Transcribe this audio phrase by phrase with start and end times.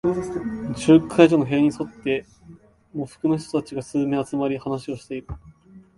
[0.75, 2.25] 集会所の塀に沿って、
[2.91, 5.27] 喪服の人たちが数名集まり、話をしている。